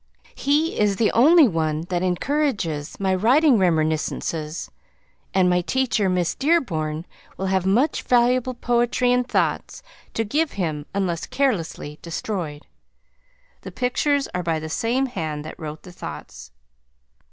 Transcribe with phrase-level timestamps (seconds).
[0.33, 4.71] He is the only one that incourages My writing Remerniscences
[5.31, 7.05] and My teacher Miss Dearborn
[7.37, 9.83] will Have much valuable Poetry and Thoughts
[10.15, 12.65] To give him unless carelessly destroyed.
[13.61, 16.51] The pictures are by the same hand that Wrote the Thoughts.